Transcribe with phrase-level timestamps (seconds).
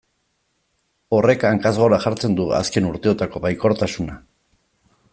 [1.17, 4.21] Horrek hankaz gora jartzen du azken urteotako baikortasuna.